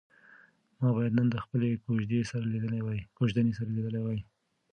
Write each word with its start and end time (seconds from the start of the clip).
ما 0.79 0.89
باید 0.97 1.13
نن 1.19 1.27
د 1.31 1.35
خپلې 1.43 1.69
کوژدنې 3.15 3.53
سره 3.61 3.73
لیدلي 3.83 3.99
وای. 4.05 4.19